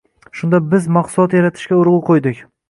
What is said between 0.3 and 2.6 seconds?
Shunda biz mahsulot yaratishga urgʻu qoʻydik.